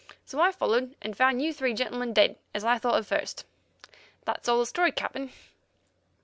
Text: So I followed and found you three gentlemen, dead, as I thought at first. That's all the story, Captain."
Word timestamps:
So 0.25 0.41
I 0.41 0.51
followed 0.51 0.95
and 1.03 1.15
found 1.15 1.43
you 1.43 1.53
three 1.53 1.75
gentlemen, 1.75 2.11
dead, 2.11 2.35
as 2.55 2.63
I 2.65 2.79
thought 2.79 2.95
at 2.97 3.05
first. 3.05 3.45
That's 4.25 4.49
all 4.49 4.57
the 4.57 4.65
story, 4.65 4.91
Captain." 4.91 5.31